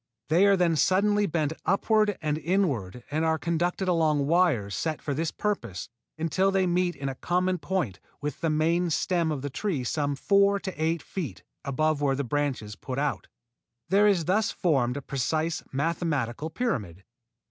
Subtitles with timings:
[0.29, 5.13] They are then suddenly bent upward and inward and are conducted along wires set for
[5.13, 9.51] this purpose until they meet in a common point with the main stem of the
[9.51, 13.27] tree some four to eight feet above where the branches put out.
[13.89, 17.03] There is thus formed a precise mathematical pyramid.